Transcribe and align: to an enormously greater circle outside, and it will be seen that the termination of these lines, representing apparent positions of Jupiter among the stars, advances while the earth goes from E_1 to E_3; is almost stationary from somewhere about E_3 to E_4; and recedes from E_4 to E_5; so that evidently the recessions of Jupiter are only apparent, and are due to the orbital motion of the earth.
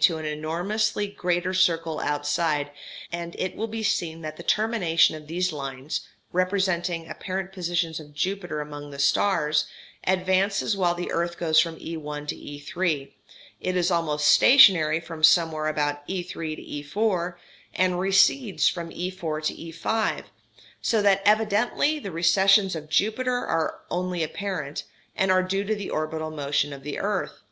to 0.00 0.18
an 0.18 0.24
enormously 0.24 1.06
greater 1.06 1.54
circle 1.54 2.00
outside, 2.00 2.72
and 3.12 3.36
it 3.38 3.54
will 3.54 3.68
be 3.68 3.84
seen 3.84 4.20
that 4.20 4.36
the 4.36 4.42
termination 4.42 5.14
of 5.14 5.28
these 5.28 5.52
lines, 5.52 6.00
representing 6.32 7.06
apparent 7.08 7.52
positions 7.52 8.00
of 8.00 8.12
Jupiter 8.12 8.60
among 8.60 8.90
the 8.90 8.98
stars, 8.98 9.66
advances 10.02 10.76
while 10.76 10.96
the 10.96 11.12
earth 11.12 11.38
goes 11.38 11.60
from 11.60 11.76
E_1 11.78 12.26
to 12.30 12.34
E_3; 12.34 13.12
is 13.60 13.92
almost 13.92 14.26
stationary 14.26 14.98
from 14.98 15.22
somewhere 15.22 15.68
about 15.68 16.04
E_3 16.08 16.56
to 16.56 16.90
E_4; 16.96 17.36
and 17.72 18.00
recedes 18.00 18.66
from 18.68 18.90
E_4 18.90 19.44
to 19.44 19.54
E_5; 19.54 20.24
so 20.82 21.00
that 21.00 21.22
evidently 21.24 22.00
the 22.00 22.10
recessions 22.10 22.74
of 22.74 22.90
Jupiter 22.90 23.46
are 23.46 23.82
only 23.88 24.24
apparent, 24.24 24.82
and 25.14 25.30
are 25.30 25.44
due 25.44 25.62
to 25.62 25.76
the 25.76 25.90
orbital 25.90 26.32
motion 26.32 26.72
of 26.72 26.82
the 26.82 26.98
earth. 26.98 27.42